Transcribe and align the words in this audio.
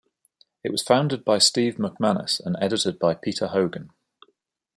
It 0.63 0.71
was 0.71 0.81
founded 0.81 1.23
by 1.23 1.37
Steve 1.37 1.75
MacManus 1.75 2.41
and 2.43 2.55
edited 2.59 2.97
by 2.97 3.13
Peter 3.13 3.49
Hogan. 3.49 3.91